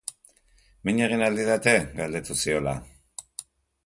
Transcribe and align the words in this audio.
Mina 0.89 1.03
egin 1.07 1.21
al 1.25 1.37
diate? 1.39 1.75
Galdetu 1.99 2.39
ziola. 2.45 2.73